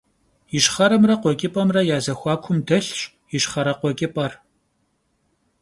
[0.53, 2.99] Yişxheremre khueç'ıp'emre ya zexuakum delhş
[3.31, 4.31] yişxhere- khueç'ıp'er.